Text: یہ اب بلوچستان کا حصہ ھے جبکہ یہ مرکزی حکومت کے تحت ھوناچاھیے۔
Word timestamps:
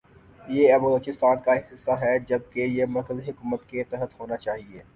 یہ 0.47 0.73
اب 0.73 0.81
بلوچستان 0.81 1.37
کا 1.45 1.53
حصہ 1.67 1.91
ھے 2.01 2.17
جبکہ 2.27 2.59
یہ 2.77 2.85
مرکزی 2.95 3.29
حکومت 3.29 3.69
کے 3.69 3.83
تحت 3.89 4.19
ھوناچاھیے۔ 4.19 4.81